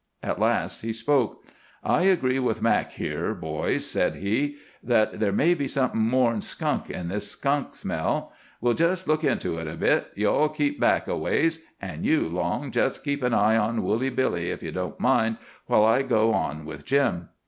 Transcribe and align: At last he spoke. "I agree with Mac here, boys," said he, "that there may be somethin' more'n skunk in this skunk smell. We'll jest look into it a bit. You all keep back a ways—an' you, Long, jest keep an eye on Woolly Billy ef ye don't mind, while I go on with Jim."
At 0.23 0.39
last 0.39 0.81
he 0.81 0.93
spoke. 0.93 1.45
"I 1.83 2.01
agree 2.05 2.39
with 2.39 2.59
Mac 2.59 2.93
here, 2.93 3.35
boys," 3.35 3.85
said 3.85 4.15
he, 4.15 4.57
"that 4.81 5.19
there 5.19 5.31
may 5.31 5.53
be 5.53 5.67
somethin' 5.67 6.09
more'n 6.09 6.41
skunk 6.41 6.89
in 6.89 7.07
this 7.07 7.29
skunk 7.29 7.75
smell. 7.75 8.33
We'll 8.61 8.73
jest 8.73 9.07
look 9.07 9.23
into 9.23 9.59
it 9.59 9.67
a 9.67 9.75
bit. 9.75 10.09
You 10.15 10.31
all 10.31 10.49
keep 10.49 10.79
back 10.79 11.05
a 11.07 11.15
ways—an' 11.15 12.03
you, 12.03 12.21
Long, 12.27 12.71
jest 12.71 13.03
keep 13.03 13.21
an 13.21 13.35
eye 13.35 13.57
on 13.57 13.83
Woolly 13.83 14.09
Billy 14.09 14.49
ef 14.51 14.63
ye 14.63 14.71
don't 14.71 14.99
mind, 14.99 15.37
while 15.67 15.85
I 15.85 16.01
go 16.01 16.33
on 16.33 16.65
with 16.65 16.83
Jim." 16.83 17.29